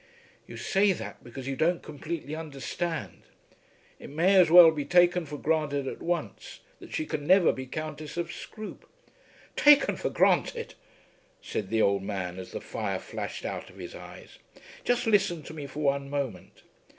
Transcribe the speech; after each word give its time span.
"You 0.47 0.57
say 0.57 0.93
that 0.93 1.23
because 1.23 1.47
you 1.47 1.55
don't 1.55 1.83
completely 1.83 2.33
understand. 2.33 3.21
It 3.99 4.09
may 4.09 4.33
as 4.35 4.49
well 4.49 4.71
be 4.71 4.83
taken 4.83 5.27
for 5.27 5.37
granted 5.37 5.87
at 5.87 6.01
once 6.01 6.61
that 6.79 6.91
she 6.91 7.05
can 7.05 7.27
never 7.27 7.51
be 7.51 7.67
Countess 7.67 8.17
of 8.17 8.31
Scroope." 8.31 8.89
"Taken 9.55 9.95
for 9.95 10.09
granted!" 10.09 10.73
said 11.39 11.69
the 11.69 11.83
old 11.83 12.01
man 12.01 12.39
as 12.39 12.49
the 12.51 12.61
fire 12.61 12.97
flashed 12.97 13.45
out 13.45 13.69
of 13.69 13.77
his 13.77 13.93
eyes. 13.93 14.39
"Just 14.83 15.05
listen 15.05 15.43
to 15.43 15.53
me 15.53 15.67
for 15.67 15.83
one 15.83 16.09
moment. 16.09 16.63